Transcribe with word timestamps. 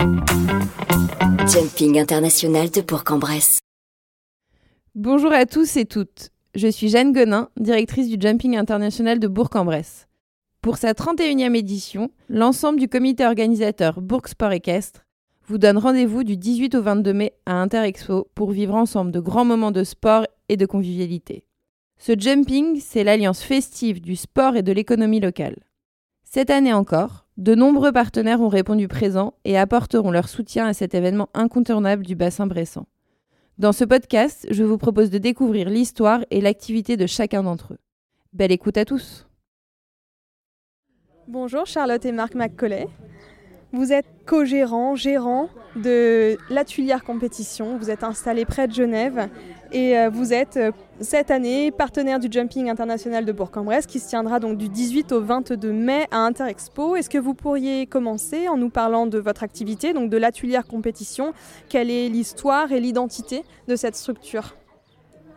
Jumping 0.00 1.98
international 1.98 2.70
de 2.70 2.80
Bourg-en-Bresse. 2.80 3.58
Bonjour 4.94 5.30
à 5.30 5.44
tous 5.44 5.76
et 5.76 5.84
toutes. 5.84 6.30
Je 6.54 6.68
suis 6.68 6.88
Jeanne 6.88 7.12
Gonin, 7.12 7.50
directrice 7.58 8.08
du 8.08 8.16
Jumping 8.18 8.56
international 8.56 9.18
de 9.18 9.28
Bourg-en-Bresse. 9.28 10.08
Pour 10.62 10.78
sa 10.78 10.92
31e 10.92 11.54
édition, 11.54 12.10
l'ensemble 12.30 12.80
du 12.80 12.88
comité 12.88 13.26
organisateur 13.26 14.00
Bourg 14.00 14.26
Sport 14.26 14.52
Équestre 14.52 15.04
vous 15.46 15.58
donne 15.58 15.76
rendez-vous 15.76 16.24
du 16.24 16.38
18 16.38 16.76
au 16.76 16.82
22 16.82 17.12
mai 17.12 17.34
à 17.44 17.60
Interexpo 17.60 18.26
pour 18.34 18.52
vivre 18.52 18.76
ensemble 18.76 19.10
de 19.10 19.20
grands 19.20 19.44
moments 19.44 19.70
de 19.70 19.84
sport 19.84 20.26
et 20.48 20.56
de 20.56 20.64
convivialité. 20.64 21.44
Ce 21.98 22.18
jumping, 22.18 22.80
c'est 22.80 23.04
l'alliance 23.04 23.42
festive 23.42 24.00
du 24.00 24.16
sport 24.16 24.56
et 24.56 24.62
de 24.62 24.72
l'économie 24.72 25.20
locale. 25.20 25.56
Cette 26.24 26.48
année 26.48 26.72
encore, 26.72 27.26
de 27.40 27.54
nombreux 27.54 27.90
partenaires 27.90 28.42
ont 28.42 28.48
répondu 28.48 28.86
présents 28.86 29.32
et 29.46 29.56
apporteront 29.56 30.10
leur 30.10 30.28
soutien 30.28 30.66
à 30.66 30.74
cet 30.74 30.94
événement 30.94 31.30
incontournable 31.32 32.04
du 32.04 32.14
bassin 32.14 32.46
bressant. 32.46 32.86
Dans 33.56 33.72
ce 33.72 33.84
podcast, 33.84 34.46
je 34.50 34.62
vous 34.62 34.76
propose 34.76 35.08
de 35.08 35.16
découvrir 35.16 35.70
l'histoire 35.70 36.20
et 36.30 36.42
l'activité 36.42 36.98
de 36.98 37.06
chacun 37.06 37.42
d'entre 37.42 37.72
eux. 37.72 37.78
Belle 38.34 38.52
écoute 38.52 38.76
à 38.76 38.84
tous 38.84 39.26
Bonjour 41.28 41.64
Charlotte 41.64 42.04
et 42.04 42.12
Marc 42.12 42.34
McCauley. 42.34 42.86
Vous 43.72 43.92
êtes 43.92 44.06
co-gérant, 44.26 44.96
gérant 44.96 45.48
de 45.76 46.36
la 46.50 46.64
Tuilière 46.64 47.04
Compétition. 47.04 47.78
Vous 47.78 47.88
êtes 47.88 48.02
installé 48.02 48.44
près 48.44 48.66
de 48.66 48.74
Genève 48.74 49.28
et 49.70 49.96
euh, 49.96 50.10
vous 50.10 50.32
êtes 50.32 50.56
euh, 50.56 50.72
cette 50.98 51.30
année 51.30 51.70
partenaire 51.70 52.18
du 52.18 52.26
Jumping 52.28 52.68
International 52.68 53.24
de 53.24 53.30
Bourg-en-Bresse 53.30 53.86
qui 53.86 54.00
se 54.00 54.08
tiendra 54.08 54.40
donc 54.40 54.58
du 54.58 54.68
18 54.68 55.12
au 55.12 55.20
22 55.20 55.72
mai 55.72 56.08
à 56.10 56.18
Interexpo. 56.18 56.96
Est-ce 56.96 57.08
que 57.08 57.18
vous 57.18 57.34
pourriez 57.34 57.86
commencer 57.86 58.48
en 58.48 58.56
nous 58.56 58.70
parlant 58.70 59.06
de 59.06 59.18
votre 59.18 59.44
activité, 59.44 59.92
donc 59.92 60.10
de 60.10 60.16
la 60.16 60.32
Tuilière 60.32 60.66
Compétition? 60.66 61.32
Quelle 61.68 61.90
est 61.90 62.08
l'histoire 62.08 62.72
et 62.72 62.80
l'identité 62.80 63.44
de 63.68 63.76
cette 63.76 63.94
structure? 63.94 64.56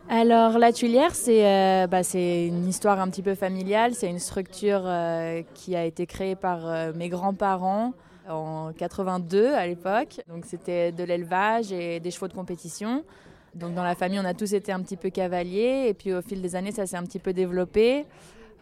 Alors 0.09 0.59
la 0.59 0.71
Tuilière, 0.73 1.13
euh, 1.27 1.87
bah, 1.87 2.03
c'est 2.03 2.47
une 2.47 2.67
histoire 2.67 2.99
un 2.99 3.09
petit 3.09 3.21
peu 3.21 3.35
familiale. 3.35 3.93
C'est 3.95 4.09
une 4.09 4.19
structure 4.19 4.83
qui 5.53 5.75
a 5.75 5.85
été 5.85 6.05
créée 6.05 6.35
par 6.35 6.93
mes 6.93 7.09
grands-parents 7.09 7.93
en 8.29 8.71
82 8.77 9.53
à 9.53 9.67
l'époque. 9.67 10.21
Donc 10.27 10.45
c'était 10.45 10.91
de 10.91 11.03
l'élevage 11.03 11.71
et 11.71 11.99
des 11.99 12.11
chevaux 12.11 12.27
de 12.27 12.33
compétition. 12.33 13.03
Donc 13.55 13.75
dans 13.75 13.83
la 13.83 13.95
famille, 13.95 14.19
on 14.19 14.25
a 14.25 14.33
tous 14.33 14.53
été 14.53 14.71
un 14.71 14.81
petit 14.81 14.97
peu 14.97 15.09
cavaliers 15.09 15.85
et 15.87 15.93
puis 15.93 16.13
au 16.13 16.21
fil 16.21 16.41
des 16.41 16.55
années, 16.55 16.71
ça 16.71 16.85
s'est 16.85 16.97
un 16.97 17.03
petit 17.03 17.19
peu 17.19 17.33
développé. 17.33 18.05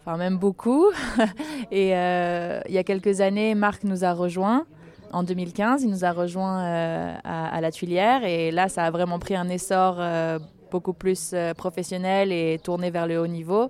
Enfin 0.03 0.17
même 0.17 0.37
beaucoup. 0.37 0.87
et 1.71 1.95
euh, 1.95 2.59
il 2.67 2.73
y 2.73 2.77
a 2.77 2.83
quelques 2.83 3.21
années, 3.21 3.55
Marc 3.55 3.83
nous 3.83 4.03
a 4.03 4.13
rejoints. 4.13 4.65
En 5.13 5.23
2015, 5.23 5.83
il 5.83 5.89
nous 5.89 6.05
a 6.05 6.11
rejoints 6.11 6.63
euh, 6.63 7.15
à, 7.23 7.59
la 7.59 7.71
Tuilière 7.71 8.23
et 8.23 8.49
là, 8.49 8.69
ça 8.69 8.85
a 8.85 8.91
vraiment 8.91 9.19
pris 9.19 9.35
un 9.35 9.49
essor 9.49 9.97
euh, 9.99 10.39
beaucoup 10.71 10.93
plus 10.93 11.35
professionnel 11.57 12.31
et 12.31 12.59
tourné 12.63 12.89
vers 12.89 13.05
le 13.05 13.19
haut 13.19 13.27
niveau. 13.27 13.69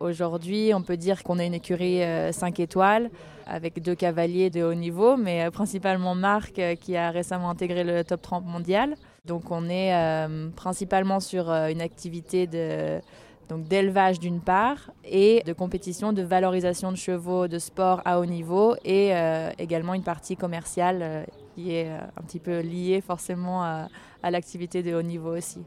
Aujourd'hui, 0.00 0.72
on 0.74 0.82
peut 0.82 0.96
dire 0.96 1.24
qu'on 1.24 1.38
est 1.40 1.46
une 1.46 1.54
écurie 1.54 2.00
5 2.32 2.60
étoiles 2.60 3.10
avec 3.48 3.82
deux 3.82 3.94
cavaliers 3.94 4.50
de 4.50 4.62
haut 4.62 4.74
niveau, 4.74 5.16
mais 5.16 5.44
euh, 5.44 5.50
principalement 5.50 6.14
Marc 6.14 6.58
euh, 6.58 6.74
qui 6.74 6.96
a 6.96 7.10
récemment 7.10 7.50
intégré 7.50 7.82
le 7.82 8.04
top 8.04 8.22
30 8.22 8.44
mondial. 8.44 8.94
Donc 9.24 9.50
on 9.50 9.68
est 9.68 9.94
euh, 9.94 10.50
principalement 10.54 11.20
sur 11.20 11.50
une 11.50 11.80
activité 11.80 12.46
de 12.46 13.00
donc 13.48 13.64
d'élevage 13.64 14.20
d'une 14.20 14.40
part 14.40 14.90
et 15.04 15.42
de 15.46 15.54
compétition, 15.54 16.12
de 16.12 16.20
valorisation 16.20 16.92
de 16.92 16.98
chevaux, 16.98 17.48
de 17.48 17.58
sport 17.58 18.02
à 18.04 18.20
haut 18.20 18.26
niveau 18.26 18.76
et 18.84 19.14
également 19.58 19.94
une 19.94 20.02
partie 20.02 20.36
commerciale 20.36 21.24
qui 21.54 21.74
est 21.74 21.88
un 21.88 22.22
petit 22.26 22.40
peu 22.40 22.60
liée 22.60 23.00
forcément 23.00 23.62
à 23.62 24.30
l'activité 24.30 24.82
de 24.82 24.94
haut 24.94 25.00
niveau 25.00 25.34
aussi. 25.34 25.60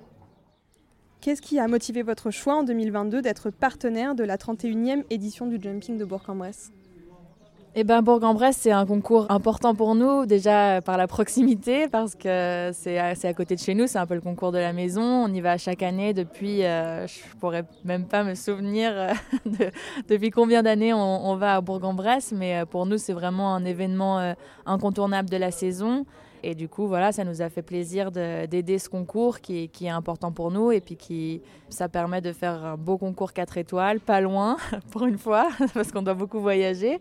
Qu'est-ce 1.21 1.43
qui 1.43 1.59
a 1.59 1.67
motivé 1.67 2.01
votre 2.01 2.31
choix 2.31 2.55
en 2.55 2.63
2022 2.63 3.21
d'être 3.21 3.51
partenaire 3.51 4.15
de 4.15 4.23
la 4.23 4.37
31e 4.37 5.03
édition 5.11 5.45
du 5.45 5.61
Jumping 5.61 5.99
de 5.99 6.03
Bourg-en-Bresse? 6.03 6.71
Eh 7.75 7.83
ben, 7.83 8.01
Bourg-en-Bresse, 8.01 8.57
c'est 8.57 8.71
un 8.71 8.87
concours 8.87 9.27
important 9.29 9.75
pour 9.75 9.93
nous, 9.93 10.25
déjà 10.25 10.81
par 10.81 10.97
la 10.97 11.05
proximité, 11.05 11.87
parce 11.87 12.15
que 12.15 12.71
c'est 12.73 12.97
à, 12.97 13.13
à, 13.23 13.33
côté 13.35 13.53
de 13.53 13.59
chez 13.59 13.75
nous, 13.75 13.85
c'est 13.85 13.99
un 13.99 14.07
peu 14.07 14.15
le 14.15 14.21
concours 14.21 14.51
de 14.51 14.57
la 14.57 14.73
maison. 14.73 15.03
On 15.03 15.31
y 15.31 15.41
va 15.41 15.59
chaque 15.59 15.83
année 15.83 16.15
depuis, 16.15 16.65
euh, 16.65 17.05
je 17.05 17.19
pourrais 17.39 17.65
même 17.85 18.07
pas 18.07 18.23
me 18.23 18.33
souvenir 18.33 18.91
euh, 18.91 19.13
de, 19.45 19.69
depuis 20.09 20.31
combien 20.31 20.63
d'années 20.63 20.91
on, 20.91 21.35
va 21.35 21.57
à 21.57 21.61
Bourg-en-Bresse, 21.61 22.33
mais 22.35 22.61
euh, 22.61 22.65
pour 22.65 22.87
nous, 22.87 22.97
c'est 22.97 23.13
vraiment 23.13 23.53
un 23.53 23.63
événement 23.63 24.17
euh, 24.17 24.33
incontournable 24.65 25.29
de 25.29 25.37
la 25.37 25.51
saison. 25.51 26.07
Et 26.43 26.55
du 26.55 26.67
coup, 26.67 26.87
voilà, 26.87 27.11
ça 27.11 27.23
nous 27.23 27.41
a 27.41 27.49
fait 27.49 27.61
plaisir 27.61 28.11
d'aider 28.11 28.79
ce 28.79 28.89
concours 28.89 29.41
qui, 29.41 29.69
est 29.81 29.89
important 29.89 30.31
pour 30.31 30.49
nous 30.49 30.71
et 30.71 30.81
puis 30.81 30.95
qui, 30.95 31.41
ça 31.69 31.87
permet 31.87 32.19
de 32.21 32.33
faire 32.33 32.65
un 32.65 32.77
beau 32.77 32.97
concours 32.97 33.33
4 33.33 33.57
étoiles, 33.57 33.99
pas 33.99 34.21
loin 34.21 34.57
pour 34.91 35.05
une 35.05 35.19
fois, 35.19 35.49
parce 35.73 35.91
qu'on 35.91 36.01
doit 36.01 36.15
beaucoup 36.15 36.39
voyager. 36.39 36.99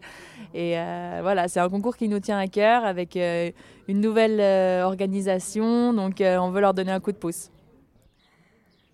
Et 0.52 0.78
euh, 0.78 1.20
voilà, 1.22 1.48
c'est 1.48 1.60
un 1.60 1.70
concours 1.70 1.96
qui 1.96 2.08
nous 2.08 2.20
tient 2.20 2.38
à 2.38 2.48
cœur 2.48 2.84
avec 2.84 3.16
euh, 3.16 3.50
une 3.88 4.00
nouvelle 4.00 4.40
euh, 4.40 4.84
organisation, 4.84 5.94
donc 5.94 6.16
on 6.20 6.50
veut 6.50 6.60
leur 6.60 6.74
donner 6.74 6.92
un 6.92 7.00
coup 7.00 7.12
de 7.12 7.16
pouce. 7.16 7.50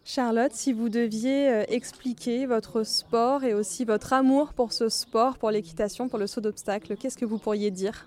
Charlotte, 0.05 0.53
si 0.53 0.73
vous 0.73 0.89
deviez 0.89 1.65
expliquer 1.69 2.47
votre 2.47 2.85
sport 2.85 3.43
et 3.43 3.55
aussi 3.55 3.85
votre 3.85 4.13
amour 4.13 4.53
pour 4.53 4.73
ce 4.73 4.89
sport, 4.89 5.37
pour 5.37 5.51
l'équitation, 5.51 6.09
pour 6.09 6.21
le 6.21 6.29
saut 6.29 6.41
d'obstacle, 6.41 6.95
qu'est-ce 6.97 7.19
que 7.19 7.25
vous 7.25 7.39
pourriez 7.39 7.73
dire? 7.73 8.07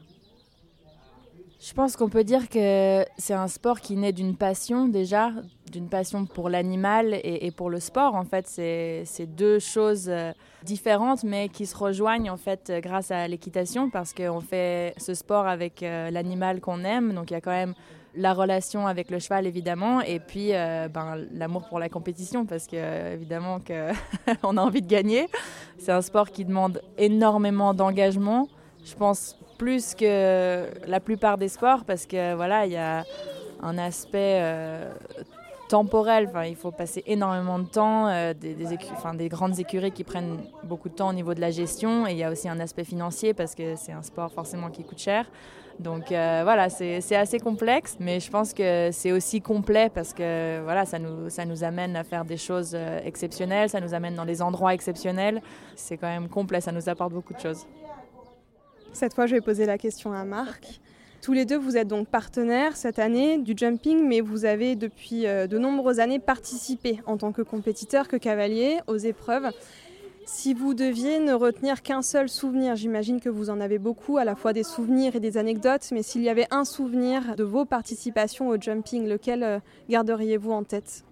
Je 1.59 1.73
pense 1.73 1.95
qu'on 1.95 2.09
peut 2.09 2.23
dire 2.23 2.49
que 2.49 3.05
c'est 3.17 3.33
un 3.33 3.47
sport 3.47 3.81
qui 3.81 3.95
naît 3.95 4.13
d'une 4.13 4.35
passion 4.35 4.87
déjà, 4.87 5.31
d'une 5.71 5.89
passion 5.89 6.25
pour 6.25 6.49
l'animal 6.49 7.19
et, 7.23 7.51
pour 7.51 7.69
le 7.69 7.79
sport. 7.79 8.15
En 8.15 8.23
fait, 8.23 8.47
c'est 8.47 9.25
deux 9.25 9.59
choses 9.59 10.07
euh, 10.09 10.31
différentes 10.63 11.23
mais 11.23 11.49
qui 11.49 11.65
se 11.65 11.75
rejoignent 11.75 12.29
en 12.29 12.37
fait 12.37 12.71
grâce 12.81 13.11
à 13.11 13.27
l'équitation 13.27 13.89
parce 13.89 14.13
qu'on 14.13 14.39
fait 14.39 14.93
ce 14.97 15.13
sport 15.13 15.47
avec 15.47 15.83
euh, 15.83 16.09
l'animal 16.11 16.61
qu'on 16.61 16.83
aime. 16.83 17.13
Donc 17.13 17.31
il 17.31 17.33
y 17.33 17.37
a 17.37 17.41
quand 17.41 17.51
même 17.51 17.73
la 18.15 18.33
relation 18.33 18.87
avec 18.87 19.09
le 19.09 19.19
cheval 19.19 19.45
évidemment 19.45 20.01
et 20.01 20.19
puis 20.19 20.53
euh, 20.53 20.87
ben, 20.87 21.25
l'amour 21.31 21.67
pour 21.67 21.79
la 21.79 21.89
compétition 21.89 22.45
parce 22.45 22.67
que 22.67 22.75
euh, 22.75 23.13
évidemment 23.13 23.59
que 23.59 23.91
on 24.43 24.57
a 24.57 24.61
envie 24.61 24.81
de 24.81 24.87
gagner. 24.87 25.27
C'est 25.77 25.91
un 25.91 26.01
sport 26.01 26.29
qui 26.31 26.45
demande 26.45 26.81
énormément 26.97 27.73
d'engagement. 27.73 28.47
Je 28.83 28.95
pense 28.95 29.38
plus 29.59 29.93
que 29.93 30.65
la 30.87 30.99
plupart 31.01 31.37
des 31.37 31.49
sports 31.49 31.83
parce 31.85 32.07
que 32.07 32.33
voilà, 32.33 32.65
il 32.65 32.71
y 32.71 32.77
a 32.77 33.03
un 33.61 33.77
aspect 33.77 34.39
euh, 34.41 34.89
temporel, 35.67 36.27
enfin, 36.29 36.45
il 36.45 36.55
faut 36.55 36.71
passer 36.71 37.03
énormément 37.05 37.59
de 37.59 37.67
temps, 37.67 38.07
euh, 38.07 38.33
des, 38.33 38.55
grandes 39.27 39.59
écuries 39.59 39.91
qui 39.91 40.05
prennent 40.05 40.39
beaucoup 40.63 40.87
de 40.87 40.95
temps 40.95 41.09
au 41.09 41.13
niveau 41.13 41.33
de 41.33 41.41
la 41.41 41.51
gestion 41.51 42.07
et 42.07 42.11
il 42.13 42.17
y 42.17 42.23
a 42.23 42.31
aussi 42.31 42.47
un 42.47 42.59
aspect 42.61 42.85
financier 42.85 43.33
parce 43.33 43.53
que 43.53 43.75
c'est 43.75 43.91
un 43.91 44.01
sport 44.01 44.31
forcément 44.31 44.69
qui 44.69 44.83
coûte 44.83 44.99
cher. 44.99 45.25
Donc 45.77 46.11
euh, 46.11 46.41
voilà, 46.43 46.69
c'est 46.69 47.15
assez 47.15 47.39
complexe, 47.39 47.97
mais 47.99 48.21
je 48.21 48.31
pense 48.31 48.53
que 48.53 48.89
c'est 48.91 49.11
aussi 49.11 49.41
complet 49.41 49.89
parce 49.89 50.13
que 50.13 50.61
voilà, 50.63 50.85
ça 50.85 50.99
nous, 50.99 51.29
ça 51.29 51.43
nous 51.45 51.65
amène 51.65 51.97
à 51.97 52.05
faire 52.05 52.23
des 52.23 52.37
choses 52.37 52.77
exceptionnelles, 53.05 53.69
ça 53.69 53.81
nous 53.81 53.93
amène 53.93 54.15
dans 54.15 54.25
des 54.25 54.41
endroits 54.41 54.73
exceptionnels. 54.73 55.41
C'est 55.75 55.97
quand 55.97 56.07
même 56.07 56.29
complet, 56.29 56.61
ça 56.61 56.71
nous 56.71 56.87
apporte 56.87 57.13
beaucoup 57.13 57.33
de 57.33 57.39
choses. 57.39 57.65
Cette 58.93 59.13
fois, 59.13 59.27
je 59.27 59.35
vais 59.35 59.41
poser 59.41 59.65
la 59.65 59.77
question 59.77 60.13
à 60.13 60.23
Marc. 60.23 60.79
Tous 61.21 61.33
les 61.33 61.45
deux, 61.45 61.57
vous 61.57 61.75
êtes 61.75 61.87
donc 61.87 62.07
partenaires 62.07 62.77
cette 62.77 62.97
année 62.97 63.37
du 63.37 63.53
jumping, 63.55 64.07
mais 64.07 64.21
vous 64.21 64.45
avez 64.45 64.75
depuis 64.75 65.27
euh, 65.27 65.47
de 65.47 65.57
nombreuses 65.57 65.99
années 65.99 66.19
participé 66.19 67.01
en 67.05 67.17
tant 67.17 67.31
que 67.31 67.41
compétiteur, 67.41 68.07
que 68.07 68.15
cavalier 68.15 68.79
aux 68.87 68.97
épreuves. 68.97 69.49
Si 70.25 70.53
vous 70.53 70.73
deviez 70.73 71.19
ne 71.19 71.33
retenir 71.33 71.81
qu'un 71.81 72.03
seul 72.03 72.29
souvenir, 72.29 72.75
j'imagine 72.75 73.19
que 73.19 73.29
vous 73.29 73.49
en 73.49 73.59
avez 73.59 73.79
beaucoup, 73.79 74.17
à 74.17 74.25
la 74.25 74.35
fois 74.35 74.53
des 74.53 74.63
souvenirs 74.63 75.15
et 75.15 75.19
des 75.19 75.37
anecdotes, 75.37 75.89
mais 75.91 76.03
s'il 76.03 76.21
y 76.21 76.29
avait 76.29 76.47
un 76.51 76.65
souvenir 76.65 77.35
de 77.35 77.43
vos 77.43 77.65
participations 77.65 78.47
au 78.49 78.61
jumping, 78.61 79.07
lequel 79.07 79.43
euh, 79.43 79.59
garderiez-vous 79.89 80.51
en 80.51 80.63
tête? 80.63 81.03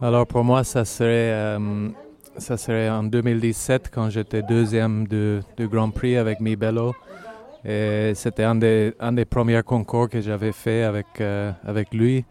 Alors 0.00 0.26
pour 0.26 0.44
moi, 0.44 0.64
ça 0.64 0.84
serait, 0.84 1.32
euh, 1.32 1.88
ça 2.38 2.56
serait 2.56 2.88
en 2.88 3.04
2017 3.04 3.90
quand 3.92 4.10
j'étais 4.10 4.42
deuxième 4.42 5.06
de, 5.06 5.40
de 5.56 5.66
Grand 5.66 5.90
Prix 5.90 6.16
avec 6.16 6.40
Mi 6.40 6.56
Bello. 6.56 6.94
C'était 7.64 8.44
un 8.44 8.54
des, 8.56 8.94
un 9.00 9.12
des 9.12 9.24
premiers 9.24 9.62
concours 9.62 10.08
que 10.08 10.20
j'avais 10.20 10.52
fait 10.52 10.82
avec, 10.82 11.06
euh, 11.20 11.50
avec 11.64 11.94
lui. 11.94 12.24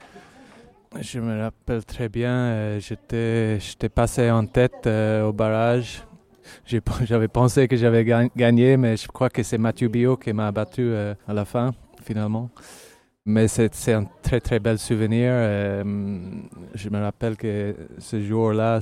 Je 0.99 1.19
me 1.19 1.41
rappelle 1.41 1.83
très 1.85 2.07
bien, 2.07 2.31
euh, 2.31 2.79
j'étais 2.79 3.89
passé 3.89 4.29
en 4.29 4.45
tête 4.45 4.85
euh, 4.85 5.25
au 5.25 5.33
barrage. 5.33 6.03
J'avais 7.05 7.29
pensé 7.29 7.69
que 7.69 7.77
j'avais 7.77 8.03
gagné, 8.35 8.75
mais 8.75 8.97
je 8.97 9.07
crois 9.07 9.29
que 9.29 9.41
c'est 9.43 9.57
Mathieu 9.57 9.87
Bio 9.87 10.17
qui 10.17 10.33
m'a 10.33 10.51
battu 10.51 10.93
à 10.93 11.33
la 11.33 11.45
fin, 11.45 11.71
finalement. 12.03 12.49
Mais 13.25 13.47
c'est 13.47 13.93
un 13.93 14.05
très 14.21 14.41
très 14.41 14.59
bel 14.59 14.77
souvenir. 14.77 15.29
Euh, 15.31 15.83
je 16.75 16.89
me 16.89 16.99
rappelle 16.99 17.37
que 17.37 17.73
ce 17.97 18.21
jour-là, 18.21 18.79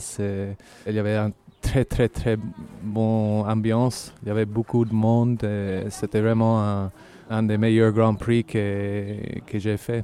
il 0.88 0.94
y 0.94 1.00
avait 1.00 1.16
un 1.16 1.32
très 1.62 1.86
très 1.86 2.10
très 2.10 2.38
bon 2.82 3.46
ambiance. 3.46 4.14
Il 4.24 4.30
y 4.30 4.32
avait 4.32 4.46
beaucoup 4.46 4.84
de 4.84 4.94
monde. 4.94 5.48
C'était 5.90 6.22
vraiment 6.22 6.64
un, 6.64 6.92
un 7.30 7.44
des 7.44 7.60
meilleurs 7.60 7.92
Grands 7.92 8.16
Prix 8.16 8.44
que, 8.44 9.40
que 9.46 9.60
j'ai 9.60 9.78
fait. 9.78 10.04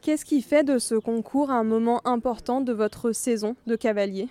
Qu'est-ce 0.00 0.24
qui 0.24 0.40
fait 0.40 0.62
de 0.64 0.78
ce 0.78 0.94
concours 0.94 1.50
un 1.50 1.64
moment 1.64 2.00
important 2.04 2.60
de 2.60 2.72
votre 2.72 3.12
saison 3.12 3.56
de 3.66 3.74
cavalier? 3.76 4.28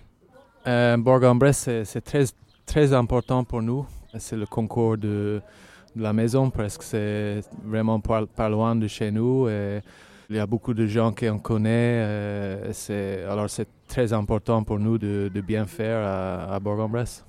Euh, 0.68 0.96
Bourg-en-Bresse, 0.96 1.70
c'est 1.84 2.02
très, 2.02 2.26
très 2.66 2.94
important 2.94 3.44
pour 3.44 3.62
nous. 3.62 3.86
C'est 4.20 4.36
le 4.38 4.46
concours 4.46 4.98
de 4.98 5.42
la 5.96 6.14
maison, 6.14 6.50
presque. 6.50 6.84
C'est 6.84 7.42
vraiment 7.64 8.00
pas, 8.00 8.50
loin 8.50 8.76
de 8.76 8.88
chez 8.88 9.12
nous. 9.12 9.48
Il 10.32 10.38
y 10.38 10.40
a 10.40 10.48
beaucoup 10.48 10.74
de 10.74 10.88
gens 10.88 11.12
qui 11.12 11.28
en 11.28 11.40
connaissent. 11.40 12.88
Euh, 12.90 13.30
alors 13.30 13.50
c'est 13.50 13.68
très 13.90 14.14
important 14.14 14.64
pour 14.64 14.80
nous 14.80 14.98
de, 14.98 15.30
bien 15.46 15.66
faire 15.66 16.08
à, 16.08 16.58
Bourg-en-Bresse. 16.62 17.26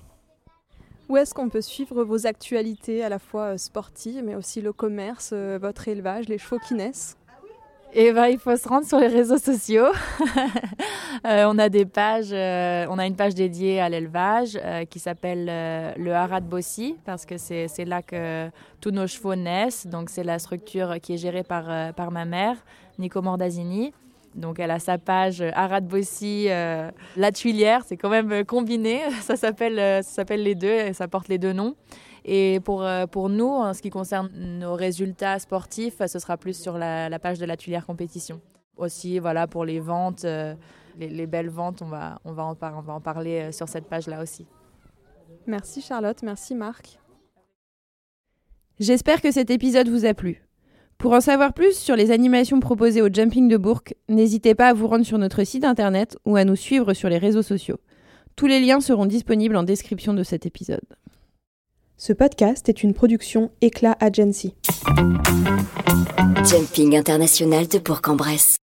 Où 1.08 1.16
est-ce 1.16 1.34
qu'on 1.34 1.48
peut 1.48 1.62
suivre 1.62 2.04
vos 2.04 2.28
actualités 2.28 3.02
à 3.02 3.08
la 3.08 3.18
fois 3.18 3.58
sportives, 3.58 4.22
mais 4.24 4.36
aussi 4.36 4.60
le 4.60 4.72
commerce, 4.72 5.30
euh, 5.32 5.58
votre 5.60 5.88
élevage, 5.88 6.28
les 6.28 6.38
chevaux 6.38 6.60
qui 6.60 6.74
naissent 6.74 7.16
et 7.94 8.12
ben, 8.12 8.26
il 8.26 8.38
faut 8.38 8.56
se 8.56 8.66
rendre 8.66 8.86
sur 8.86 8.98
les 8.98 9.06
réseaux 9.06 9.36
sociaux. 9.36 9.88
euh, 11.26 11.44
on 11.46 11.58
a 11.58 11.68
des 11.68 11.84
pages, 11.84 12.30
euh, 12.32 12.86
on 12.88 12.98
a 12.98 13.06
une 13.06 13.16
page 13.16 13.34
dédiée 13.34 13.80
à 13.80 13.90
l'élevage 13.90 14.58
euh, 14.62 14.86
qui 14.86 14.98
s'appelle 14.98 15.44
le 15.98 16.12
Harad 16.12 16.44
Bossy 16.48 16.96
parce 17.04 17.26
que 17.26 17.36
c'est 17.36 17.84
là 17.84 18.00
que 18.00 18.48
tous 18.80 18.90
nos 18.90 19.06
chevaux 19.06 19.34
naissent. 19.34 19.86
Donc 19.86 20.08
c'est 20.08 20.24
la 20.24 20.38
structure 20.38 20.94
qui 21.02 21.14
est 21.14 21.18
gérée 21.18 21.42
par, 21.42 21.92
par 21.94 22.10
ma 22.10 22.24
mère, 22.24 22.56
Nico 22.98 23.20
Mordasini. 23.20 23.92
Donc 24.34 24.58
elle 24.58 24.70
a 24.70 24.78
sa 24.78 24.96
page 24.96 25.42
Harad 25.54 25.86
Bossy, 25.86 26.46
La 26.46 27.32
Tuilière, 27.32 27.82
c'est 27.86 27.98
quand 27.98 28.08
même 28.08 28.46
combiné. 28.46 29.00
Ça 29.20 29.36
s'appelle 29.36 30.02
ça 30.02 30.10
s'appelle 30.10 30.42
les 30.42 30.54
deux, 30.54 30.68
et 30.68 30.92
ça 30.94 31.08
porte 31.08 31.28
les 31.28 31.38
deux 31.38 31.52
noms. 31.52 31.74
Et 32.24 32.60
pour, 32.60 32.86
pour 33.10 33.28
nous, 33.28 33.48
en 33.48 33.74
ce 33.74 33.82
qui 33.82 33.90
concerne 33.90 34.30
nos 34.34 34.74
résultats 34.74 35.38
sportifs, 35.38 36.00
ce 36.06 36.18
sera 36.18 36.36
plus 36.36 36.56
sur 36.56 36.78
la, 36.78 37.18
page 37.18 37.38
de 37.38 37.44
la 37.44 37.56
Tuilière 37.56 37.86
Compétition. 37.86 38.40
Aussi, 38.76 39.18
voilà, 39.18 39.46
pour 39.46 39.64
les 39.64 39.80
ventes, 39.80 40.24
euh, 40.24 40.54
les, 40.98 41.08
les, 41.08 41.26
belles 41.26 41.50
ventes, 41.50 41.82
on 41.82 41.86
va, 41.86 42.20
on, 42.24 42.32
va 42.32 42.44
en 42.44 42.56
on 42.60 42.80
va 42.80 42.92
en 42.94 43.00
parler 43.00 43.52
sur 43.52 43.68
cette 43.68 43.86
page-là 43.86 44.22
aussi. 44.22 44.46
Merci 45.46 45.82
Charlotte, 45.82 46.22
merci 46.22 46.54
Marc. 46.54 46.98
J'espère 48.78 49.20
que 49.20 49.30
cet 49.30 49.50
épisode 49.50 49.88
vous 49.88 50.06
a 50.06 50.14
plu. 50.14 50.42
Pour 50.98 51.12
en 51.12 51.20
savoir 51.20 51.52
plus 51.52 51.76
sur 51.76 51.96
les 51.96 52.10
animations 52.10 52.60
proposées 52.60 53.02
au 53.02 53.12
Jumping 53.12 53.48
de 53.48 53.56
Bourg, 53.56 53.82
n'hésitez 54.08 54.54
pas 54.54 54.68
à 54.68 54.72
vous 54.72 54.86
rendre 54.86 55.04
sur 55.04 55.18
notre 55.18 55.42
site 55.44 55.64
internet 55.64 56.16
ou 56.24 56.36
à 56.36 56.44
nous 56.44 56.56
suivre 56.56 56.94
sur 56.94 57.08
les 57.08 57.18
réseaux 57.18 57.42
sociaux. 57.42 57.80
Tous 58.36 58.46
les 58.46 58.60
liens 58.60 58.80
seront 58.80 59.06
disponibles 59.06 59.56
en 59.56 59.64
description 59.64 60.14
de 60.14 60.22
cet 60.22 60.46
épisode. 60.46 60.86
Ce 62.04 62.12
podcast 62.12 62.68
est 62.68 62.82
une 62.82 62.94
production 62.94 63.52
Éclat 63.60 63.96
Agency. 64.00 64.56
Jumping 66.44 66.96
International 66.96 67.68
de 67.68 67.78
Bourg-en-Bresse. 67.78 68.56